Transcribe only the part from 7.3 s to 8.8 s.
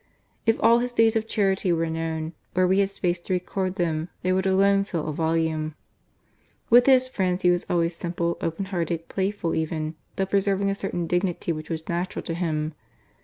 he was always simple, open